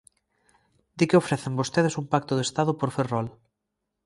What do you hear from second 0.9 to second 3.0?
Di que ofrecen vostedes un pacto de Estado por